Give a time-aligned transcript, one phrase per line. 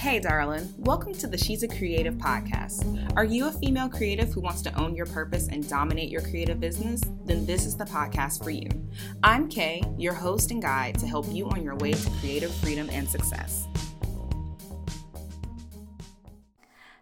[0.00, 0.72] Hey, darling.
[0.78, 3.14] Welcome to the She's a Creative podcast.
[3.18, 6.58] Are you a female creative who wants to own your purpose and dominate your creative
[6.58, 7.02] business?
[7.26, 8.66] Then this is the podcast for you.
[9.22, 12.88] I'm Kay, your host and guide to help you on your way to creative freedom
[12.90, 13.68] and success.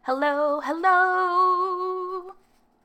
[0.03, 2.33] Hello, hello.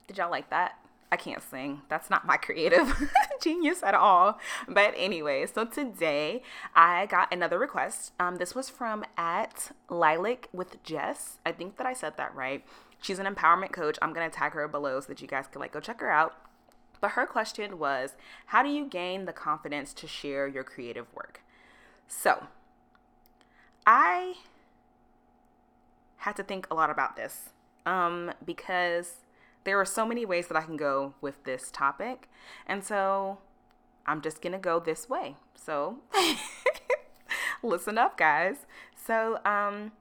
[0.05, 0.73] Did y'all like that?
[1.13, 1.83] I can't sing.
[1.89, 3.07] That's not my creative
[3.41, 4.39] genius at all.
[4.67, 6.41] But anyway, so today
[6.75, 8.13] I got another request.
[8.19, 11.37] Um, this was from at Lilac with Jess.
[11.45, 12.65] I think that I said that right.
[12.99, 13.99] She's an empowerment coach.
[14.01, 16.33] I'm gonna tag her below so that you guys can like go check her out.
[16.99, 18.15] But her question was,
[18.47, 21.41] how do you gain the confidence to share your creative work?
[22.07, 22.47] So
[23.85, 24.37] I
[26.17, 27.49] had to think a lot about this
[27.85, 29.17] um, because
[29.63, 32.29] there are so many ways that I can go with this topic.
[32.67, 33.39] And so
[34.05, 35.35] I'm just going to go this way.
[35.55, 35.99] So
[37.63, 38.65] listen up, guys.
[38.95, 39.91] So, um,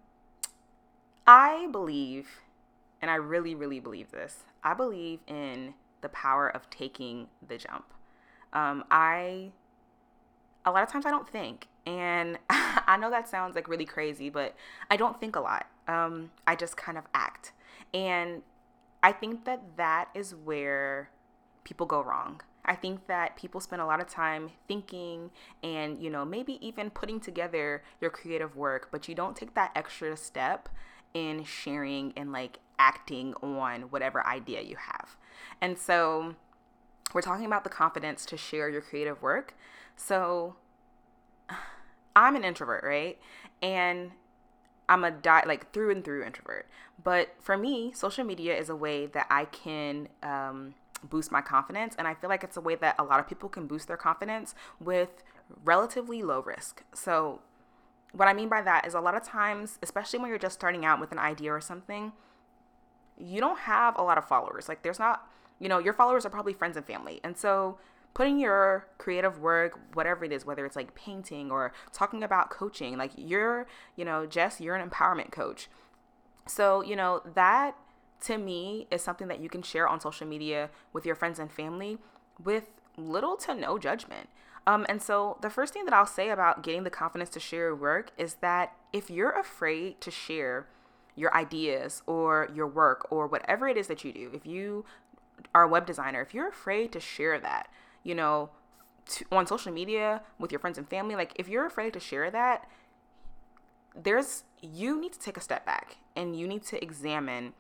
[1.27, 2.29] I believe,
[3.01, 7.85] and I really, really believe this, I believe in the power of taking the jump.
[8.53, 9.53] Um, I,
[10.65, 11.69] a lot of times I don't think.
[11.87, 14.55] And I know that sounds like really crazy, but
[14.91, 15.67] I don't think a lot.
[15.89, 17.53] Um, I just kind of act.
[17.95, 18.43] And
[19.03, 21.11] I think that that is where
[21.65, 22.41] people go wrong.
[22.65, 25.31] I think that people spend a lot of time thinking
[25.65, 29.73] and, you know, maybe even putting together your creative work, but you don't take that
[29.75, 30.69] extra step
[31.13, 35.17] in sharing and like acting on whatever idea you have.
[35.61, 36.37] And so
[37.13, 39.57] we're talking about the confidence to share your creative work.
[39.97, 40.55] So
[42.17, 43.19] I'm an introvert, right?
[43.61, 44.13] And
[44.89, 46.67] I'm a di- like through and through introvert.
[47.03, 51.95] But for me, social media is a way that I can um, boost my confidence,
[51.99, 53.97] and I feel like it's a way that a lot of people can boost their
[53.97, 55.23] confidence with
[55.65, 56.83] relatively low risk.
[56.95, 57.41] So,
[58.13, 60.85] what I mean by that is a lot of times, especially when you're just starting
[60.85, 62.13] out with an idea or something,
[63.19, 64.69] you don't have a lot of followers.
[64.69, 65.27] Like, there's not,
[65.59, 67.79] you know, your followers are probably friends and family, and so
[68.15, 72.97] putting your creative work, whatever it is, whether it's like painting or talking about coaching,
[72.97, 75.69] like you're, you know, Jess, you're an empowerment coach.
[76.47, 77.77] So, you know, that
[78.23, 81.51] to me is something that you can share on social media with your friends and
[81.51, 81.99] family
[82.43, 84.29] with little to no judgment.
[84.67, 87.69] Um, and so, the first thing that I'll say about getting the confidence to share
[87.69, 90.69] your work is that if you're afraid to share
[91.17, 94.85] your ideas or your work or whatever it is that you do, if you
[95.53, 97.69] are a web designer, if you're afraid to share that,
[98.03, 98.51] you know,
[99.07, 102.31] to, on social media with your friends and family, like if you're afraid to share
[102.31, 102.69] that,
[103.95, 107.53] there's you need to take a step back and you need to examine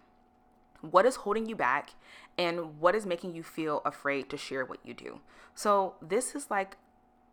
[0.80, 1.90] what is holding you back
[2.38, 5.20] and what is making you feel afraid to share what you do.
[5.54, 6.76] So, this is like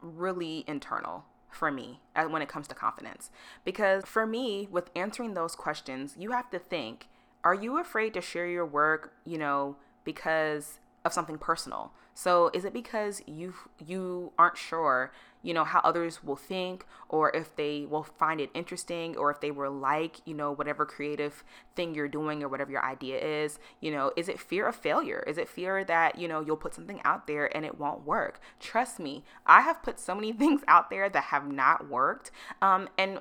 [0.02, 2.00] really internal for me
[2.30, 3.32] when it comes to confidence.
[3.64, 7.08] Because for me, with answering those questions, you have to think
[7.44, 11.94] are you afraid to share your work, you know, because of something personal.
[12.14, 13.54] So is it because you
[13.86, 18.50] you aren't sure, you know, how others will think or if they will find it
[18.54, 21.44] interesting or if they will like, you know, whatever creative
[21.76, 25.24] thing you're doing or whatever your idea is, you know, is it fear of failure?
[25.28, 28.42] Is it fear that, you know, you'll put something out there and it won't work?
[28.60, 32.32] Trust me, I have put so many things out there that have not worked.
[32.62, 33.20] Um and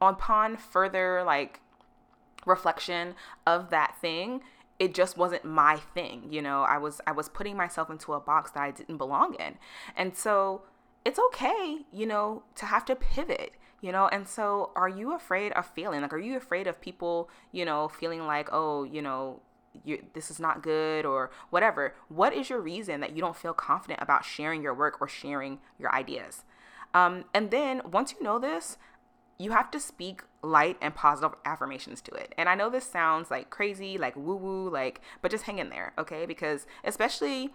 [0.00, 1.60] upon further like
[2.46, 3.14] reflection
[3.46, 4.40] of that thing,
[4.78, 6.62] it just wasn't my thing you know?
[6.62, 9.58] I was i was putting myself into a box that i didn't belong in.
[9.96, 10.62] And so
[11.04, 14.06] it's okay you know to have to pivot you know?
[14.08, 16.02] And so are you afraid of failing?
[16.02, 19.40] Like are you afraid of people you know feeling like oh you know
[19.84, 21.94] you, this is not good or whatever?
[22.08, 25.58] What is your reason that you don't feel confident about sharing your work or sharing
[25.78, 26.44] your ideas?
[26.94, 28.76] Um, and then once you know this
[29.42, 32.34] you have to speak light and positive affirmations to it.
[32.36, 35.70] And I know this sounds like crazy, like woo woo, like, but just hang in
[35.70, 36.26] there, okay?
[36.26, 37.50] Because especially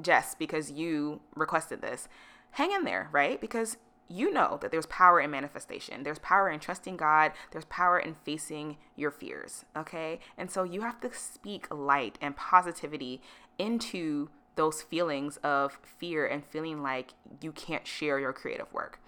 [0.00, 2.08] Jess, because you requested this,
[2.52, 3.40] hang in there, right?
[3.40, 3.76] Because
[4.08, 6.02] you know that there's power in manifestation.
[6.02, 7.30] There's power in trusting God.
[7.52, 10.18] There's power in facing your fears, okay?
[10.36, 13.22] And so you have to speak light and positivity
[13.58, 18.98] into those feelings of fear and feeling like you can't share your creative work.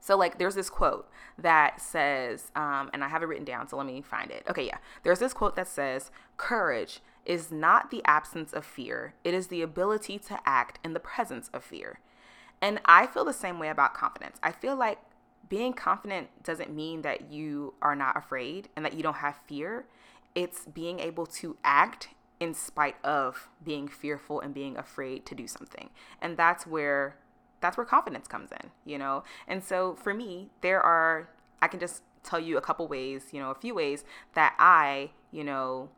[0.00, 3.76] So, like, there's this quote that says, um, and I have it written down, so
[3.76, 4.44] let me find it.
[4.48, 4.78] Okay, yeah.
[5.02, 9.62] There's this quote that says, Courage is not the absence of fear, it is the
[9.62, 12.00] ability to act in the presence of fear.
[12.62, 14.38] And I feel the same way about confidence.
[14.42, 14.98] I feel like
[15.48, 19.86] being confident doesn't mean that you are not afraid and that you don't have fear.
[20.34, 22.08] It's being able to act
[22.38, 25.90] in spite of being fearful and being afraid to do something.
[26.22, 27.16] And that's where
[27.60, 29.24] that's where confidence comes in, you know?
[29.46, 31.28] And so for me, there are
[31.62, 34.04] I can just tell you a couple ways, you know, a few ways
[34.34, 35.90] that I, you know,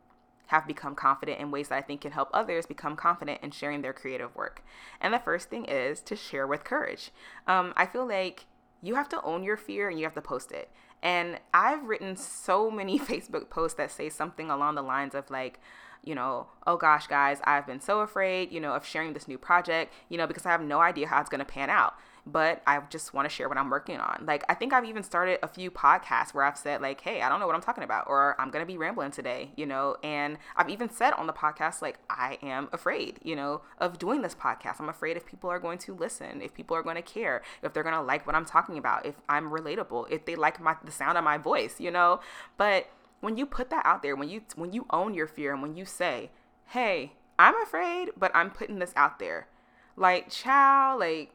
[0.47, 3.81] have become confident in ways that I think can help others become confident in sharing
[3.81, 4.63] their creative work.
[5.01, 7.11] And the first thing is to share with courage.
[7.47, 8.45] Um, I feel like
[8.81, 10.69] you have to own your fear and you have to post it.
[11.01, 15.59] And I've written so many Facebook posts that say something along the lines of like,
[16.03, 19.37] you know, oh gosh, guys, I've been so afraid, you know, of sharing this new
[19.37, 21.95] project, you know, because I have no idea how it's going to pan out
[22.25, 24.23] but I just want to share what I'm working on.
[24.25, 27.29] Like, I think I've even started a few podcasts where I've said, like, hey, I
[27.29, 29.97] don't know what I'm talking about, or I'm going to be rambling today, you know,
[30.03, 34.21] and I've even said on the podcast, like, I am afraid, you know, of doing
[34.21, 34.79] this podcast.
[34.79, 37.73] I'm afraid if people are going to listen, if people are going to care, if
[37.73, 40.75] they're going to like what I'm talking about, if I'm relatable, if they like my
[40.83, 42.19] the sound of my voice, you know,
[42.57, 42.87] but
[43.23, 45.77] when you put that out there, when you when you own your fear and when
[45.77, 46.29] you say,
[46.67, 49.47] "Hey, I'm afraid, but I'm putting this out there."
[49.95, 51.31] Like, child, like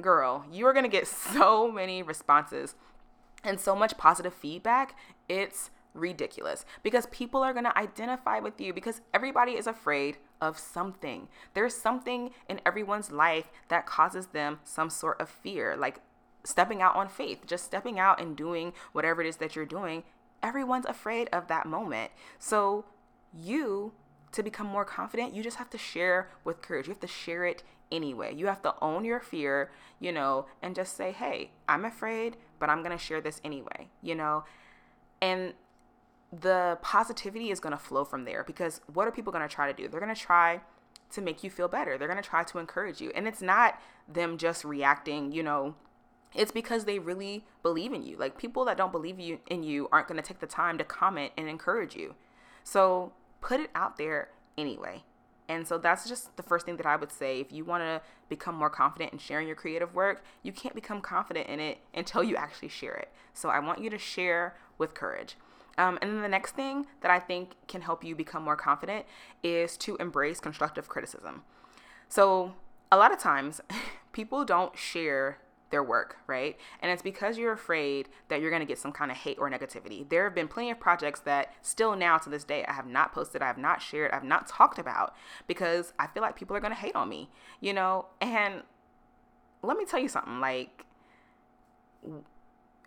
[0.00, 2.76] girl, you are going to get so many responses
[3.44, 4.96] and so much positive feedback.
[5.28, 10.58] It's ridiculous because people are going to identify with you because everybody is afraid of
[10.58, 11.28] something.
[11.52, 16.00] There's something in everyone's life that causes them some sort of fear, like
[16.42, 20.04] stepping out on faith, just stepping out and doing whatever it is that you're doing.
[20.42, 22.10] Everyone's afraid of that moment.
[22.38, 22.84] So,
[23.32, 23.92] you
[24.32, 26.86] to become more confident, you just have to share with courage.
[26.86, 28.34] You have to share it anyway.
[28.34, 32.70] You have to own your fear, you know, and just say, hey, I'm afraid, but
[32.70, 34.44] I'm going to share this anyway, you know?
[35.20, 35.52] And
[36.32, 39.70] the positivity is going to flow from there because what are people going to try
[39.70, 39.86] to do?
[39.86, 40.62] They're going to try
[41.12, 41.98] to make you feel better.
[41.98, 43.12] They're going to try to encourage you.
[43.14, 43.78] And it's not
[44.08, 45.74] them just reacting, you know,
[46.34, 48.16] it's because they really believe in you.
[48.16, 50.84] Like people that don't believe you in you aren't going to take the time to
[50.84, 52.14] comment and encourage you.
[52.64, 55.04] So put it out there anyway.
[55.48, 57.40] And so that's just the first thing that I would say.
[57.40, 61.00] If you want to become more confident in sharing your creative work, you can't become
[61.00, 63.10] confident in it until you actually share it.
[63.34, 65.36] So I want you to share with courage.
[65.78, 69.06] Um, and then the next thing that I think can help you become more confident
[69.42, 71.42] is to embrace constructive criticism.
[72.08, 72.52] So
[72.90, 73.60] a lot of times,
[74.12, 75.38] people don't share
[75.72, 76.56] their work, right?
[76.80, 79.50] And it's because you're afraid that you're going to get some kind of hate or
[79.50, 80.08] negativity.
[80.08, 83.12] There have been plenty of projects that still now to this day I have not
[83.12, 85.16] posted, I have not shared, I've not talked about
[85.48, 87.28] because I feel like people are going to hate on me,
[87.60, 88.06] you know?
[88.20, 88.62] And
[89.62, 90.84] let me tell you something like,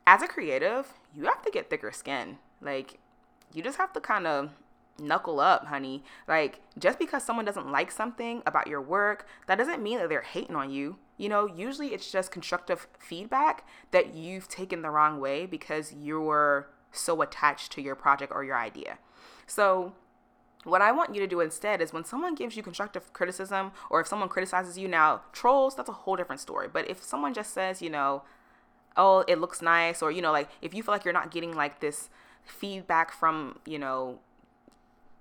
[0.07, 2.37] as a creative, you have to get thicker skin.
[2.61, 2.99] Like,
[3.53, 4.51] you just have to kind of
[4.99, 6.03] knuckle up, honey.
[6.27, 10.21] Like, just because someone doesn't like something about your work, that doesn't mean that they're
[10.21, 10.97] hating on you.
[11.17, 16.67] You know, usually it's just constructive feedback that you've taken the wrong way because you're
[16.91, 18.97] so attached to your project or your idea.
[19.47, 19.93] So,
[20.65, 24.01] what I want you to do instead is when someone gives you constructive criticism or
[24.01, 26.67] if someone criticizes you now, trolls, that's a whole different story.
[26.71, 28.23] But if someone just says, you know,
[28.97, 31.53] oh, it looks nice, or, you know, like if you feel like you're not getting
[31.55, 32.09] like this
[32.43, 34.19] feedback from, you know,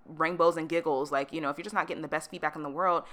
[0.07, 2.63] rainbows and giggles, like, you know, if you're just not getting the best feedback in
[2.63, 3.05] the world,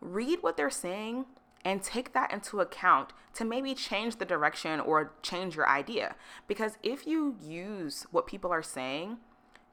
[0.00, 1.26] read what they're saying
[1.64, 6.16] and take that into account to maybe change the direction or change your idea.
[6.48, 9.18] Because if you use what people are saying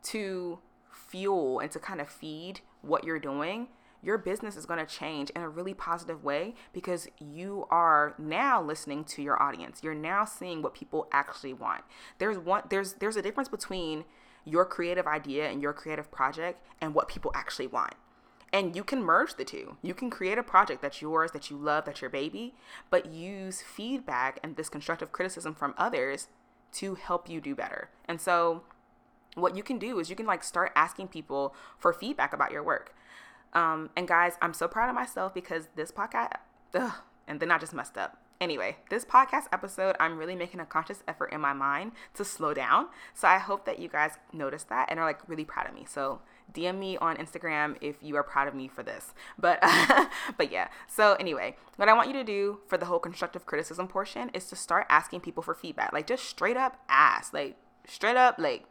[0.04, 0.60] to
[0.92, 3.68] fuel and to kind of feed what you're doing,
[4.02, 8.62] your business is going to change in a really positive way because you are now
[8.62, 9.82] listening to your audience.
[9.84, 11.84] You're now seeing what people actually want.
[12.18, 14.06] There's one there's there's a difference between
[14.46, 17.94] your creative idea and your creative project and what people actually want.
[18.52, 19.78] And you can merge the two.
[19.82, 22.56] You can create a project that's yours, that you love, that's your baby,
[22.90, 26.28] but use feedback and this constructive criticism from others
[26.74, 27.90] to help you do better.
[28.08, 28.64] And so,
[29.36, 32.64] what you can do is you can like start asking people for feedback about your
[32.64, 32.96] work.
[33.54, 36.34] Um, and guys, I'm so proud of myself because this podcast,
[36.74, 36.94] ugh,
[37.28, 38.18] and then I just messed up.
[38.42, 42.54] Anyway, this podcast episode, I'm really making a conscious effort in my mind to slow
[42.54, 42.88] down.
[43.14, 45.86] So I hope that you guys notice that and are like really proud of me.
[45.88, 46.22] So
[46.54, 49.14] DM me on Instagram if you are proud of me for this.
[49.38, 49.60] But
[50.38, 50.70] but yeah.
[50.88, 54.46] So anyway, what I want you to do for the whole constructive criticism portion is
[54.50, 55.94] to start asking people for feedback.
[55.94, 57.34] Like just straight up ask.
[57.34, 57.56] Like
[57.88, 58.66] straight up like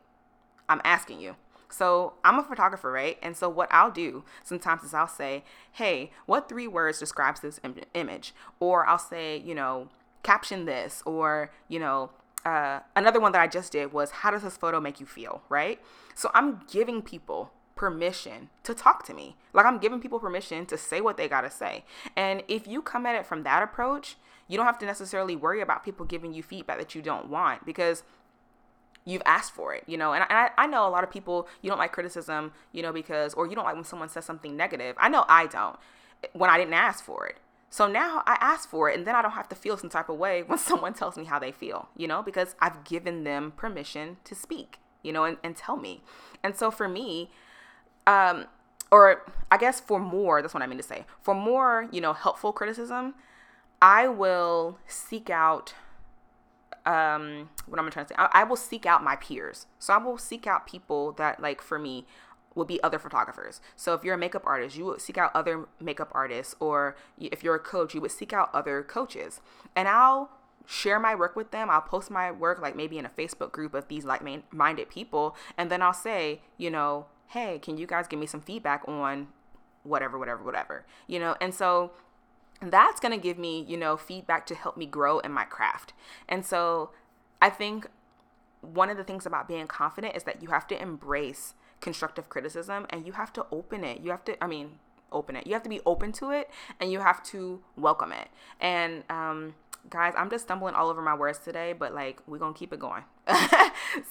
[0.68, 1.36] I'm asking you.
[1.70, 3.18] So I'm a photographer, right?
[3.22, 7.60] And so what I'll do sometimes is I'll say, "Hey, what three words describes this
[7.62, 9.88] Im- image?" Or I'll say, you know,
[10.22, 12.10] caption this or, you know,
[12.44, 15.42] uh, another one that I just did was how does this photo make you feel,
[15.48, 15.80] right?
[16.14, 19.36] So I'm giving people permission to talk to me.
[19.54, 21.84] Like I'm giving people permission to say what they got to say.
[22.16, 24.16] And if you come at it from that approach,
[24.48, 27.64] you don't have to necessarily worry about people giving you feedback that you don't want
[27.64, 28.02] because
[29.04, 30.12] you've asked for it, you know.
[30.12, 33.32] And I, I know a lot of people, you don't like criticism, you know, because,
[33.34, 34.96] or you don't like when someone says something negative.
[34.98, 35.76] I know I don't
[36.32, 37.36] when I didn't ask for it.
[37.70, 40.08] So now I ask for it and then I don't have to feel some type
[40.08, 43.52] of way when someone tells me how they feel, you know, because I've given them
[43.56, 46.02] permission to speak, you know, and, and tell me.
[46.42, 47.30] And so for me,
[48.08, 48.46] um,
[48.90, 52.14] or I guess for more, that's what I mean to say, for more, you know,
[52.14, 53.14] helpful criticism,
[53.80, 55.74] I will seek out
[56.86, 58.14] um what I'm trying to say.
[58.16, 59.66] I, I, will seek out my peers.
[59.78, 62.06] So I will seek out people that like for me
[62.54, 63.60] would be other photographers.
[63.76, 67.44] So if you're a makeup artist, you would seek out other makeup artists, or if
[67.44, 69.40] you're a coach, you would seek out other coaches.
[69.76, 70.30] And I'll
[70.66, 71.68] share my work with them.
[71.68, 75.36] I'll post my work like maybe in a Facebook group of these like minded people,
[75.58, 79.28] and then I'll say, you know, hey, can you guys give me some feedback on
[79.82, 81.36] whatever, whatever, whatever, you know?
[81.40, 81.92] And so
[82.60, 85.92] that's going to give me, you know, feedback to help me grow in my craft.
[86.28, 86.90] And so
[87.40, 87.86] I think
[88.60, 92.86] one of the things about being confident is that you have to embrace constructive criticism
[92.90, 94.00] and you have to open it.
[94.00, 94.78] You have to, I mean,
[95.12, 95.46] open it.
[95.46, 98.28] You have to be open to it and you have to welcome it.
[98.60, 99.54] And, um,
[99.90, 102.78] guys, I'm just stumbling all over my words today, but like we're gonna keep it
[102.78, 103.04] going.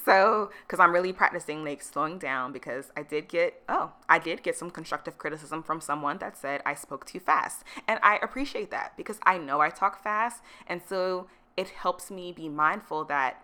[0.06, 4.44] so, because I'm really practicing like slowing down because I did get oh I did
[4.44, 8.72] get some constructive criticism from someone that said I spoke too fast, and I appreciate
[8.72, 13.42] that because I know I talk fast, and so it helps me be mindful that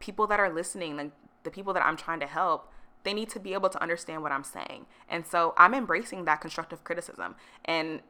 [0.00, 1.12] people that are listening, like
[1.44, 2.70] the people that I'm trying to help,
[3.04, 4.86] they need to be able to understand what I'm saying.
[5.08, 7.36] And so I'm embracing that constructive criticism.
[7.64, 8.00] And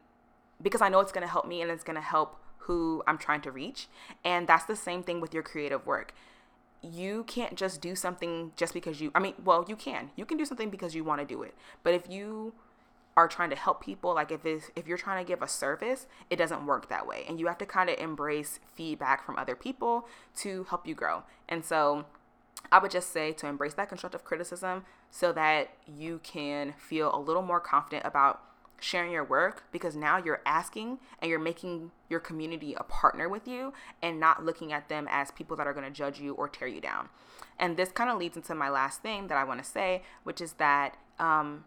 [0.61, 3.17] because I know it's going to help me and it's going to help who I'm
[3.17, 3.87] trying to reach.
[4.23, 6.13] And that's the same thing with your creative work.
[6.81, 10.11] You can't just do something just because you, I mean, well, you can.
[10.15, 11.55] You can do something because you want to do it.
[11.83, 12.53] But if you
[13.15, 16.07] are trying to help people, like if it's, if you're trying to give a service,
[16.29, 17.25] it doesn't work that way.
[17.27, 21.23] And you have to kind of embrace feedback from other people to help you grow.
[21.47, 22.05] And so
[22.71, 27.19] I would just say to embrace that constructive criticism so that you can feel a
[27.19, 28.41] little more confident about
[28.83, 33.47] sharing your work because now you're asking and you're making your community a partner with
[33.47, 36.49] you and not looking at them as people that are going to judge you or
[36.49, 37.09] tear you down.
[37.57, 40.41] And this kind of leads into my last thing that I want to say, which
[40.41, 41.63] is that um,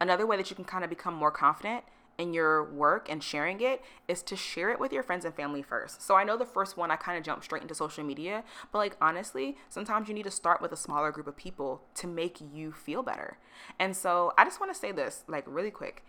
[0.00, 1.84] another way that you can kind of become more confident
[2.18, 5.62] in your work and sharing it is to share it with your friends and family
[5.62, 6.02] first.
[6.02, 8.78] So I know the first one I kind of jumped straight into social media, but
[8.78, 12.38] like honestly, sometimes you need to start with a smaller group of people to make
[12.40, 13.38] you feel better.
[13.78, 16.04] And so I just want to say this like really quick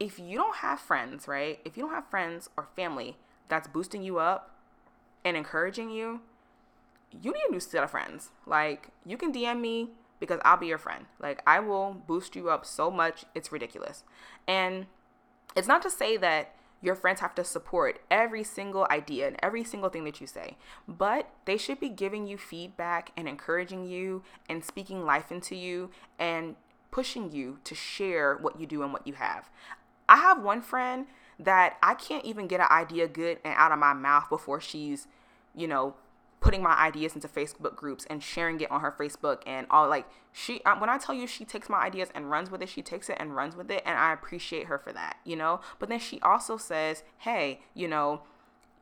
[0.00, 1.60] if you don't have friends, right?
[1.64, 3.16] If you don't have friends or family
[3.48, 4.50] that's boosting you up
[5.24, 6.20] and encouraging you,
[7.22, 8.30] you need a new set of friends.
[8.46, 11.06] Like, you can DM me because I'll be your friend.
[11.20, 14.04] Like, I will boost you up so much, it's ridiculous.
[14.48, 14.86] And
[15.56, 19.64] it's not to say that your friends have to support every single idea and every
[19.64, 24.22] single thing that you say, but they should be giving you feedback and encouraging you
[24.48, 26.56] and speaking life into you and
[26.90, 29.48] pushing you to share what you do and what you have.
[30.08, 31.06] I have one friend
[31.38, 35.06] that I can't even get an idea good and out of my mouth before she's,
[35.54, 35.94] you know,
[36.44, 40.06] putting my ideas into Facebook groups and sharing it on her Facebook and all like
[40.30, 42.82] she uh, when I tell you she takes my ideas and runs with it, she
[42.82, 45.62] takes it and runs with it and I appreciate her for that, you know?
[45.78, 48.22] But then she also says, "Hey, you know,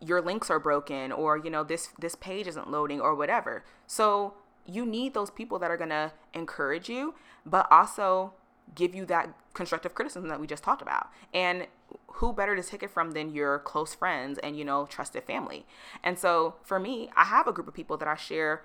[0.00, 4.34] your links are broken or you know this this page isn't loading or whatever." So,
[4.66, 7.14] you need those people that are going to encourage you,
[7.46, 8.32] but also
[8.74, 11.08] give you that constructive criticism that we just talked about.
[11.32, 11.66] And
[12.14, 15.66] who better to take it from than your close friends and, you know, trusted family.
[16.02, 18.62] And so for me, I have a group of people that I share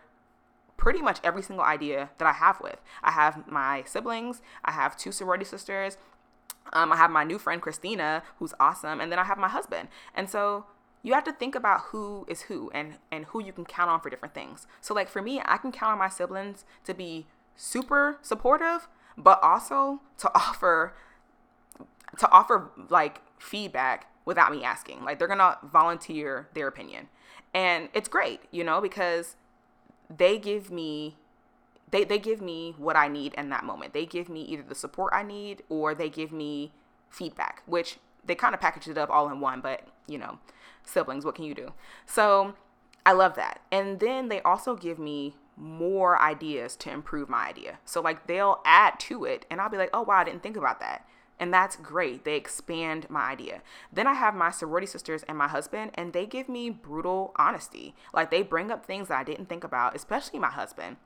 [0.78, 2.80] pretty much every single idea that I have with.
[3.04, 5.98] I have my siblings, I have two sorority sisters,
[6.74, 9.90] um, I have my new friend Christina, who's awesome, and then I have my husband.
[10.14, 10.66] And so
[11.02, 14.02] you have to think about who is who and and who you can count on
[14.02, 14.68] for different things.
[14.82, 18.88] So like for me, I can count on my siblings to be super supportive,
[19.18, 20.94] but also to offer
[22.18, 25.04] to offer like feedback without me asking.
[25.04, 27.08] Like they're gonna volunteer their opinion.
[27.54, 29.36] And it's great, you know, because
[30.16, 31.18] they give me
[31.90, 33.94] they, they give me what I need in that moment.
[33.94, 36.74] They give me either the support I need or they give me
[37.10, 40.40] feedback, which they kind of package it up all in one, but you know,
[40.84, 41.74] siblings, what can you do?
[42.06, 42.56] So
[43.06, 43.62] I love that.
[43.72, 47.80] And then they also give me more ideas to improve my idea.
[47.84, 50.56] So like they'll add to it and I'll be like, "Oh wow, I didn't think
[50.56, 51.06] about that."
[51.40, 52.24] And that's great.
[52.24, 53.62] They expand my idea.
[53.94, 57.94] Then I have my sorority sisters and my husband, and they give me brutal honesty.
[58.14, 60.98] Like they bring up things that I didn't think about, especially my husband.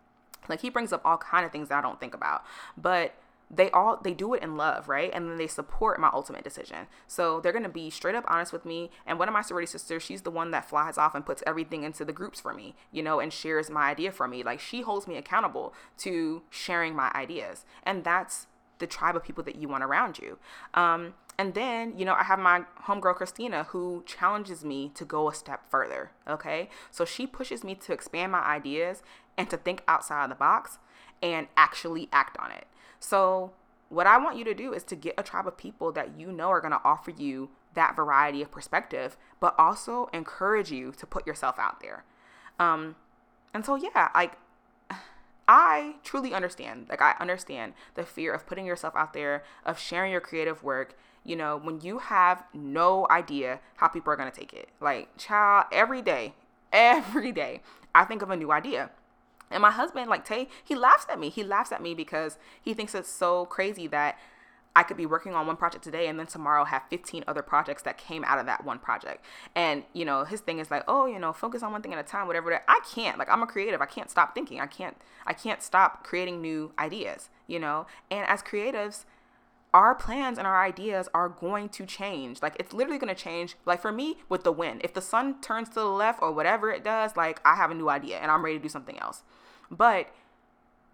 [0.47, 2.43] Like he brings up all kind of things that I don't think about.
[2.77, 3.13] But
[3.53, 6.87] they all they do it in love right and then they support my ultimate decision
[7.07, 9.67] so they're going to be straight up honest with me and one of my sorority
[9.67, 12.75] sisters she's the one that flies off and puts everything into the groups for me
[12.91, 16.95] you know and shares my idea for me like she holds me accountable to sharing
[16.95, 18.47] my ideas and that's
[18.81, 20.37] the tribe of people that you want around you.
[20.73, 25.29] Um, and then, you know, I have my homegirl Christina who challenges me to go
[25.29, 26.11] a step further.
[26.27, 26.69] Okay.
[26.89, 29.01] So she pushes me to expand my ideas
[29.37, 30.79] and to think outside of the box
[31.21, 32.67] and actually act on it.
[33.01, 33.51] So,
[33.89, 36.31] what I want you to do is to get a tribe of people that you
[36.31, 41.05] know are going to offer you that variety of perspective, but also encourage you to
[41.05, 42.05] put yourself out there.
[42.57, 42.95] Um,
[43.53, 44.37] and so, yeah, like
[45.47, 46.87] I truly understand.
[46.89, 50.97] Like, I understand the fear of putting yourself out there, of sharing your creative work.
[51.25, 54.69] You know, when you have no idea how people are going to take it.
[54.79, 56.35] Like, child, every day,
[56.71, 57.61] every day,
[57.93, 58.91] I think of a new idea.
[59.51, 61.29] And my husband, like Tay, he laughs at me.
[61.29, 64.17] He laughs at me because he thinks it's so crazy that
[64.75, 67.83] I could be working on one project today and then tomorrow have 15 other projects
[67.83, 69.23] that came out of that one project.
[69.53, 71.99] And, you know, his thing is like, oh, you know, focus on one thing at
[71.99, 72.61] a time, whatever.
[72.67, 73.17] I can't.
[73.19, 73.81] Like, I'm a creative.
[73.81, 74.61] I can't stop thinking.
[74.61, 77.85] I can't, I can't stop creating new ideas, you know?
[78.09, 79.03] And as creatives,
[79.73, 82.41] our plans and our ideas are going to change.
[82.41, 83.55] Like it's literally going to change.
[83.65, 86.71] Like for me with the wind, if the sun turns to the left or whatever
[86.71, 89.23] it does, like I have a new idea and I'm ready to do something else.
[89.69, 90.09] But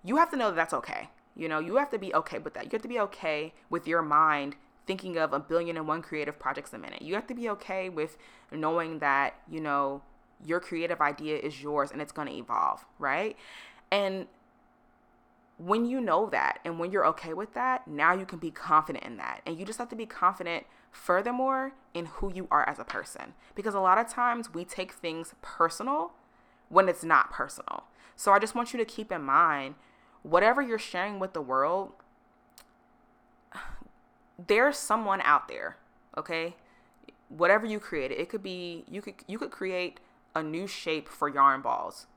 [0.04, 1.10] you have to know that that's okay.
[1.36, 2.66] You know, you have to be okay with that.
[2.66, 4.56] You have to be okay with your mind
[4.86, 7.02] thinking of a billion and one creative projects a minute.
[7.02, 8.18] You have to be okay with
[8.52, 10.02] knowing that, you know,
[10.44, 13.36] your creative idea is yours and it's going to evolve, right?
[13.92, 14.28] And
[15.58, 19.04] when you know that and when you're okay with that, now you can be confident
[19.04, 19.42] in that.
[19.46, 23.34] And you just have to be confident, furthermore, in who you are as a person.
[23.56, 26.14] Because a lot of times we take things personal
[26.70, 27.86] when it's not personal.
[28.16, 29.76] So I just want you to keep in mind
[30.24, 31.92] whatever you're sharing with the world,
[34.48, 35.78] there's someone out there,
[36.18, 36.56] okay?
[37.30, 40.00] Whatever you create, it could be you could you could create
[40.36, 42.08] a new shape for yarn balls.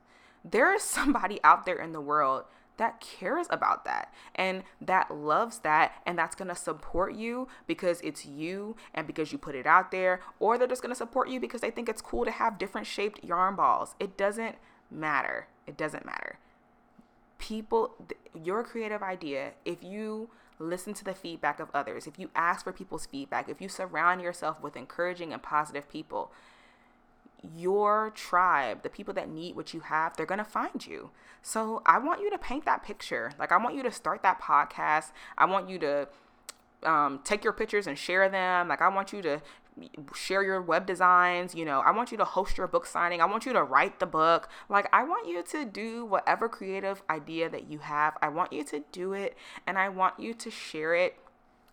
[0.45, 2.45] There is somebody out there in the world
[2.81, 8.01] that cares about that and that loves that and that's going to support you because
[8.01, 11.29] it's you and because you put it out there or they're just going to support
[11.29, 13.95] you because they think it's cool to have different shaped yarn balls.
[14.01, 14.57] It doesn't
[14.91, 15.47] matter.
[15.67, 16.39] It doesn't matter.
[17.37, 17.95] People,
[18.35, 22.73] your creative idea, if you listen to the feedback of others, if you ask for
[22.73, 26.33] people's feedback, if you surround yourself with encouraging and positive people,
[27.57, 31.11] your tribe, the people that need what you have, they're going to find you.
[31.43, 33.33] So I want you to paint that picture.
[33.39, 35.13] Like, I want you to start that podcast.
[35.39, 36.09] I want you to
[36.83, 38.69] um, take your pictures and share them.
[38.69, 39.41] Like, I want you to
[40.15, 41.55] share your web designs.
[41.55, 43.21] You know, I want you to host your book signing.
[43.21, 44.49] I want you to write the book.
[44.69, 48.17] Like, I want you to do whatever creative idea that you have.
[48.21, 51.17] I want you to do it and I want you to share it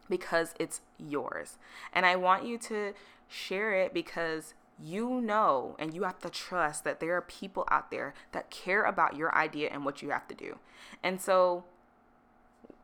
[0.09, 1.57] because it's yours.
[1.93, 2.93] And I want you to
[3.27, 7.91] share it because you know and you have to trust that there are people out
[7.91, 10.57] there that care about your idea and what you have to do.
[11.03, 11.63] And so,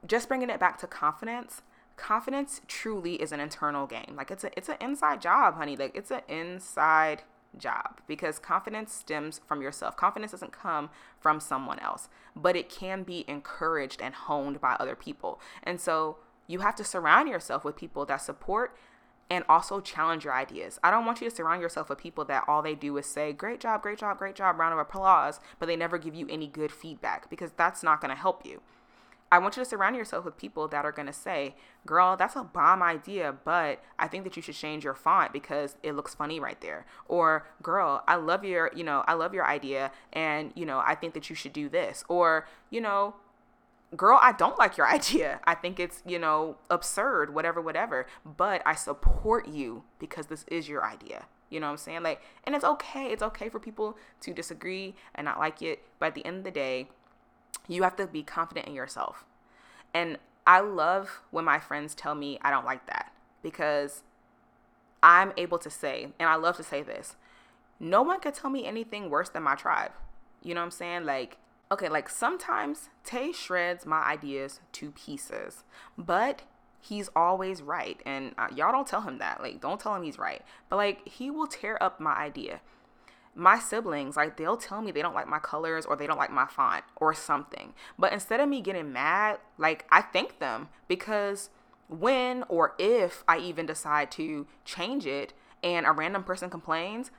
[0.06, 1.62] just bringing it back to confidence,
[1.96, 4.16] confidence truly is an internal game.
[4.16, 5.76] Like it's a it's an inside job, honey.
[5.76, 7.24] Like it's an inside
[7.58, 9.96] job because confidence stems from yourself.
[9.96, 14.96] Confidence doesn't come from someone else, but it can be encouraged and honed by other
[14.96, 15.40] people.
[15.64, 18.76] And so you have to surround yourself with people that support
[19.34, 20.78] and also challenge your ideas.
[20.84, 23.34] I don't want you to surround yourself with people that all they do is say,
[23.34, 26.46] Great job, great job, great job, round of applause, but they never give you any
[26.46, 28.62] good feedback because that's not going to help you.
[29.32, 31.56] I want you to surround yourself with people that are going to say,
[31.88, 35.78] girl, that's a bomb idea, but I think that you should change your font because
[35.82, 36.86] it looks funny right there.
[37.08, 40.94] Or, girl, I love your, you know, I love your idea and, you know, I
[40.94, 42.04] think that you should do this.
[42.08, 43.16] Or, you know,
[43.96, 45.40] girl, I don't like your idea.
[45.46, 48.08] I think it's, you know, absurd, whatever, whatever.
[48.26, 51.26] But I support you because this is your idea.
[51.50, 52.04] You know what I'm saying?
[52.04, 53.08] Like, and it's okay.
[53.12, 55.84] It's okay for people to disagree and not like it.
[56.00, 56.90] But at the end of the day,
[57.68, 59.26] you have to be confident in yourself.
[59.94, 64.04] And I love when my friends tell me I don't like that because
[65.02, 67.16] I'm able to say, and I love to say this
[67.80, 69.92] no one could tell me anything worse than my tribe.
[70.42, 71.06] You know what I'm saying?
[71.06, 71.38] Like,
[71.74, 75.64] okay, like sometimes Tay shreds my ideas to pieces,
[75.98, 76.44] but
[76.80, 78.00] he's always right.
[78.06, 79.42] And uh, y'all don't tell him that.
[79.42, 80.42] Like, don't tell him he's right.
[80.70, 82.62] But like, he will tear up my idea.
[83.36, 86.32] My siblings, like, they'll tell me they don't like my colors or they don't like
[86.32, 87.74] my font or something.
[87.98, 91.50] But instead of me getting mad, like, I thank them because
[91.88, 95.34] when or if I even decide to change it
[95.64, 97.10] and a random person complains,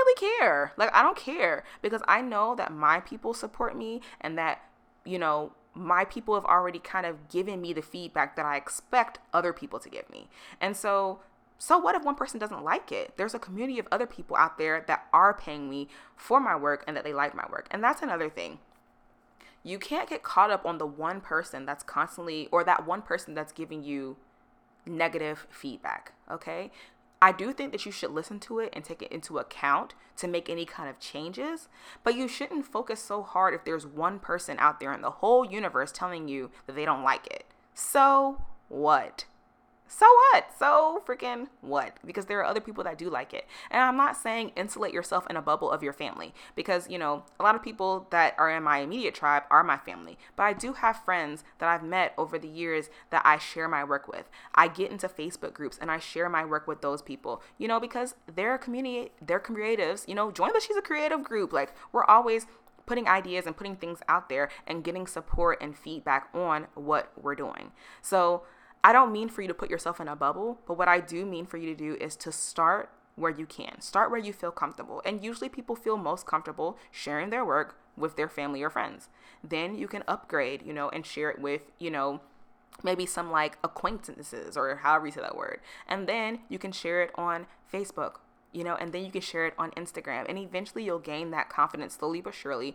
[0.00, 0.72] really care.
[0.76, 4.62] Like, I don't care because I know that my people support me and that,
[5.04, 9.18] you know, my people have already kind of given me the feedback that I expect
[9.32, 10.28] other people to give me.
[10.60, 11.20] And so,
[11.58, 13.16] so what if one person doesn't like it?
[13.16, 16.84] There's a community of other people out there that are paying me for my work
[16.86, 17.68] and that they like my work.
[17.70, 18.58] And that's another thing.
[19.62, 23.34] you can't get caught up on the one person that's constantly or that one person
[23.34, 24.16] that's giving you
[24.86, 26.70] negative feedback, okay?
[27.22, 30.28] I do think that you should listen to it and take it into account to
[30.28, 31.68] make any kind of changes,
[32.02, 35.44] but you shouldn't focus so hard if there's one person out there in the whole
[35.44, 37.44] universe telling you that they don't like it.
[37.74, 39.26] So what?
[39.92, 40.46] So what?
[40.56, 41.96] So freaking what?
[42.06, 43.46] Because there are other people that do like it.
[43.72, 47.24] And I'm not saying insulate yourself in a bubble of your family because, you know,
[47.40, 50.16] a lot of people that are in my immediate tribe are my family.
[50.36, 53.82] But I do have friends that I've met over the years that I share my
[53.82, 54.30] work with.
[54.54, 57.80] I get into Facebook groups and I share my work with those people, you know,
[57.80, 61.52] because they're community, they're creatives, you know, join the She's a Creative group.
[61.52, 62.46] Like, we're always
[62.86, 67.34] putting ideas and putting things out there and getting support and feedback on what we're
[67.34, 67.72] doing.
[68.02, 68.42] So,
[68.82, 71.26] I don't mean for you to put yourself in a bubble, but what I do
[71.26, 73.80] mean for you to do is to start where you can.
[73.80, 75.02] Start where you feel comfortable.
[75.04, 79.08] And usually people feel most comfortable sharing their work with their family or friends.
[79.44, 82.20] Then you can upgrade, you know, and share it with, you know,
[82.82, 85.60] maybe some like acquaintances or however you say that word.
[85.86, 88.16] And then you can share it on Facebook,
[88.52, 90.26] you know, and then you can share it on Instagram.
[90.28, 92.74] And eventually you'll gain that confidence slowly but surely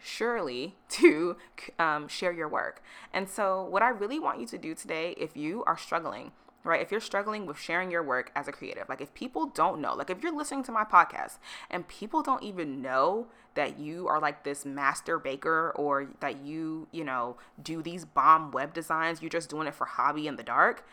[0.00, 1.36] surely to
[1.78, 2.82] um, share your work.
[3.12, 6.32] And so, what I really want you to do today, if you are struggling,
[6.64, 6.80] right?
[6.80, 9.94] If you're struggling with sharing your work as a creative, like if people don't know,
[9.94, 11.38] like if you're listening to my podcast
[11.70, 16.88] and people don't even know that you are like this master baker or that you,
[16.90, 20.42] you know, do these bomb web designs, you're just doing it for hobby in the
[20.42, 20.86] dark,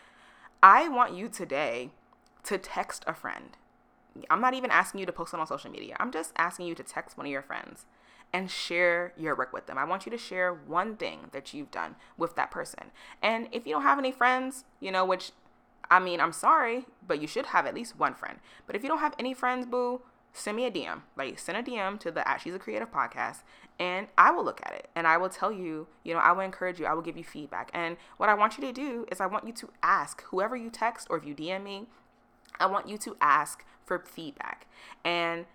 [0.62, 1.90] I want you today
[2.44, 3.56] to text a friend.
[4.28, 5.96] I'm not even asking you to post it on social media.
[5.98, 7.86] I'm just asking you to text one of your friends
[8.32, 9.78] and share your work with them.
[9.78, 12.90] I want you to share one thing that you've done with that person.
[13.22, 15.32] And if you don't have any friends, you know, which
[15.90, 18.38] I mean, I'm sorry, but you should have at least one friend.
[18.66, 20.00] But if you don't have any friends, boo,
[20.32, 21.02] send me a DM.
[21.16, 23.42] Like send a DM to the She's a Creative podcast
[23.78, 26.40] and I will look at it and I will tell you, you know, I will
[26.40, 27.70] encourage you, I will give you feedback.
[27.74, 30.70] And what I want you to do is I want you to ask whoever you
[30.70, 31.86] text or if you DM me,
[32.58, 34.66] I want you to ask for feedback.
[35.04, 35.46] And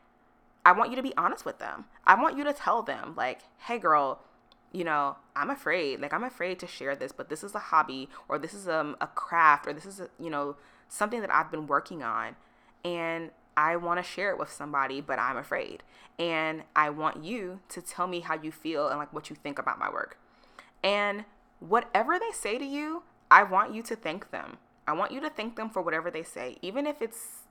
[0.67, 1.85] I want you to be honest with them.
[2.05, 4.19] I want you to tell them, like, hey, girl,
[4.73, 6.01] you know, I'm afraid.
[6.01, 8.97] Like, I'm afraid to share this, but this is a hobby, or this is um,
[8.99, 10.57] a craft, or this is, a, you know,
[10.89, 12.35] something that I've been working on.
[12.83, 15.83] And I want to share it with somebody, but I'm afraid.
[16.19, 19.57] And I want you to tell me how you feel and like what you think
[19.57, 20.19] about my work.
[20.83, 21.23] And
[21.61, 24.57] whatever they say to you, I want you to thank them.
[24.85, 27.43] I want you to thank them for whatever they say, even if it's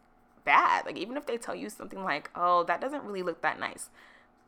[0.46, 0.86] bad.
[0.86, 3.90] Like even if they tell you something like, "Oh, that doesn't really look that nice."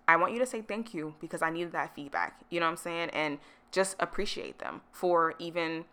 [0.09, 2.41] I want you to say thank you because I needed that feedback.
[2.49, 3.11] You know what I'm saying?
[3.11, 3.39] And
[3.71, 5.85] just appreciate them for even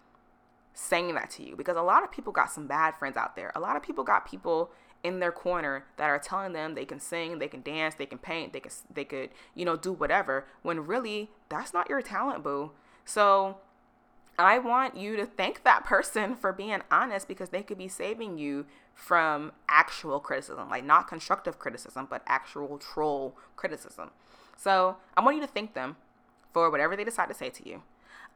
[0.73, 3.51] saying that to you because a lot of people got some bad friends out there.
[3.55, 4.71] A lot of people got people
[5.03, 8.17] in their corner that are telling them they can sing, they can dance, they can
[8.17, 12.43] paint, they can they could, you know, do whatever when really that's not your talent,
[12.43, 12.71] boo.
[13.03, 13.57] So
[14.37, 18.37] I want you to thank that person for being honest because they could be saving
[18.37, 24.09] you from actual criticism, like not constructive criticism, but actual troll criticism.
[24.57, 25.97] So I want you to thank them
[26.53, 27.83] for whatever they decide to say to you.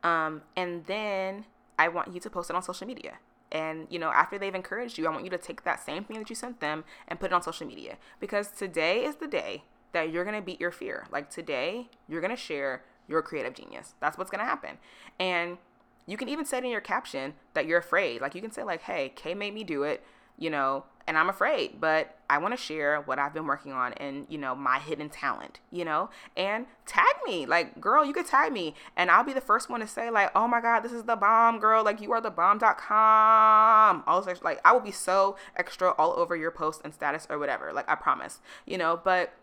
[0.04, 1.46] Um, and then
[1.80, 3.20] I want you to post it on social media.
[3.52, 6.20] And, you know, after they've encouraged you, I want you to take that same thing
[6.20, 9.64] that you sent them and put it on social media because today is the day
[9.94, 11.08] that you're to beat your fear.
[11.12, 13.96] Like today, you're to share your creative genius.
[14.00, 14.78] That's what's to happen.
[15.20, 15.58] And
[16.06, 18.22] you can even say it in your caption that you're afraid.
[18.22, 20.04] Like you can say like, "Hey, Kay made me do it,"
[20.40, 23.94] you know, and I'm afraid, but I want to share what I've been working on
[23.94, 27.48] and, you know, my hidden talent, you know, and tag me.
[27.48, 30.30] Like, girl, you could tag me and I'll be the first one to say, like,
[30.36, 31.84] oh my God, this is the bomb, girl.
[31.84, 34.04] Like, you are the bomb.com.
[34.06, 37.74] Also, like, I will be so extra all over your post and status or whatever.
[37.74, 39.34] Like, I promise, you know, but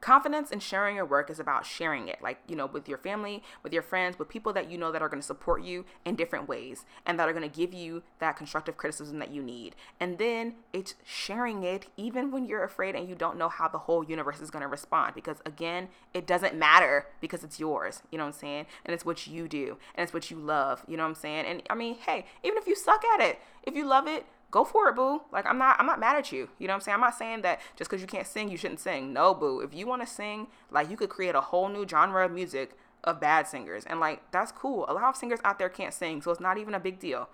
[0.00, 3.42] confidence in sharing your work is about sharing it like you know with your family
[3.62, 6.14] with your friends with people that you know that are going to support you in
[6.14, 9.74] different ways and that are going to give you that constructive criticism that you need.
[9.98, 13.78] And then it's sharing it even when you're afraid and you don't know how the
[13.78, 18.18] whole universe is going to respond because again it doesn't matter because it's yours you
[18.18, 18.66] know what i'm saying?
[18.84, 21.46] And it's what you do and it's what you love you know what i'm saying?
[21.46, 24.64] And i mean hey even if you suck at it if you love it go
[24.64, 25.22] for it, boo.
[25.32, 26.48] Like I'm not I'm not mad at you.
[26.58, 26.94] You know what I'm saying?
[26.94, 29.12] I'm not saying that just because you can't sing, you shouldn't sing.
[29.12, 29.60] No, boo.
[29.60, 32.76] If you want to sing, like you could create a whole new genre of music
[33.04, 33.84] of bad singers.
[33.86, 34.84] And like that's cool.
[34.88, 37.28] A lot of singers out there can't sing, so it's not even a big deal.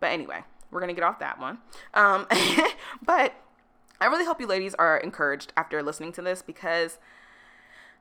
[0.00, 1.58] But anyway, we're gonna get off that one.
[1.94, 2.26] Um
[3.02, 3.34] but
[4.00, 6.98] I really hope you ladies are encouraged after listening to this because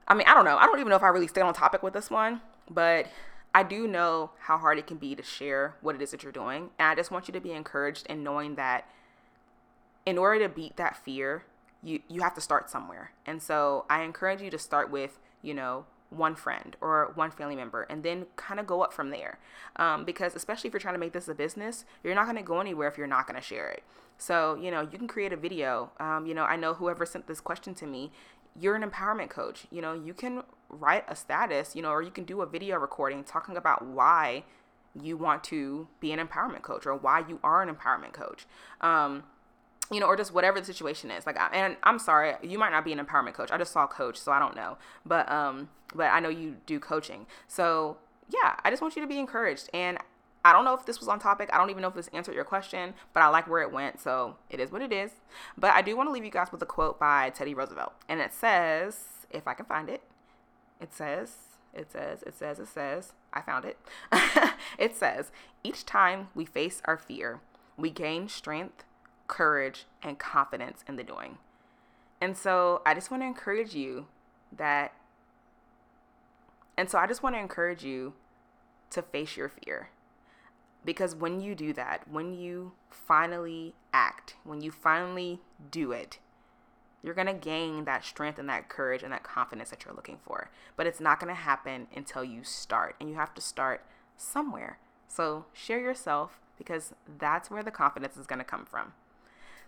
[0.08, 0.58] I mean, I don't know.
[0.58, 3.08] I don't even know if I really stay on topic with this one, but
[3.56, 6.32] I do know how hard it can be to share what it is that you're
[6.34, 6.72] doing.
[6.78, 8.86] And I just want you to be encouraged in knowing that
[10.06, 11.46] in order to beat that fear,
[11.82, 13.12] you, you have to start somewhere.
[13.26, 17.56] And so I encourage you to start with, you know, one friend or one family
[17.56, 19.40] member and then kind of go up from there.
[19.78, 22.44] Um, because especially if you're trying to make this a business, you're not going to
[22.44, 23.84] go anywhere if you're not going to share it.
[24.18, 25.92] So, you know, you can create a video.
[26.00, 28.12] Um, you know, I know whoever sent this question to me,
[28.60, 29.66] you're an empowerment coach.
[29.72, 32.78] You know, you can write a status, you know, or you can do a video
[32.78, 34.44] recording talking about why
[35.00, 38.46] you want to be an empowerment coach or why you are an empowerment coach.
[38.82, 39.24] Um,
[39.92, 41.28] you know, or just whatever the situation is.
[41.28, 43.52] Like, and I'm sorry, you might not be an empowerment coach.
[43.52, 44.78] I just saw coach, so I don't know.
[45.06, 47.28] But um, but I know you do coaching.
[47.48, 47.98] So
[48.30, 49.70] yeah, I just want you to be encouraged.
[49.74, 50.00] And
[50.46, 51.50] I don't know if this was on topic.
[51.52, 54.00] I don't even know if this answered your question, but I like where it went,
[54.00, 55.12] so it is what it is.
[55.58, 58.22] But I do want to leave you guys with a quote by Teddy Roosevelt, and
[58.22, 60.04] it says, if I can find it,
[60.80, 61.36] it says,
[61.74, 63.78] it says, it says, it says, I found it.
[64.78, 65.32] it says,
[65.64, 67.42] each time we face our fear,
[67.76, 68.86] we gain strength
[69.28, 71.38] courage, and confidence in the doing.
[72.22, 74.08] And so I just want to encourage you
[74.56, 74.94] that,
[76.78, 78.14] and so I just want to encourage you
[78.92, 79.90] to face your fear.
[80.86, 86.20] Because when you do that, when you finally act, when you finally do it,
[87.02, 90.20] you're going to gain that strength and that courage and that confidence that you're looking
[90.24, 90.50] for.
[90.76, 93.84] But it's not going to happen until you start, and you have to start
[94.18, 94.80] somewhere.
[95.08, 98.94] So share yourself because that's where the confidence is going to come from.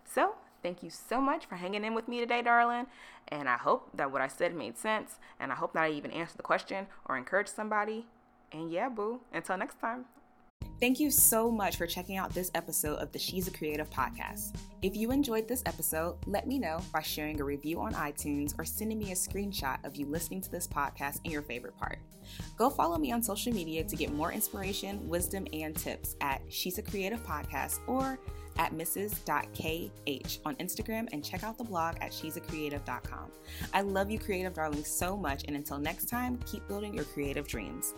[0.04, 2.88] So, thank you so much for hanging in with me today, darling.
[3.28, 5.18] And I hope that what I said made sense.
[5.40, 8.06] And I hope that I even answered the question or encouraged somebody.
[8.52, 10.06] And yeah, boo, until next time.
[10.80, 14.56] Thank you so much for checking out this episode of the She's a Creative podcast.
[14.84, 18.64] If you enjoyed this episode, let me know by sharing a review on iTunes or
[18.64, 21.98] sending me a screenshot of you listening to this podcast and your favorite part.
[22.58, 26.78] Go follow me on social media to get more inspiration, wisdom, and tips at She's
[26.78, 28.20] a Creative Podcast or
[28.60, 33.32] at mrs.kh on Instagram and check out the blog at she'sacreative.com.
[33.74, 37.48] I love you, creative darlings, so much, and until next time, keep building your creative
[37.48, 37.96] dreams.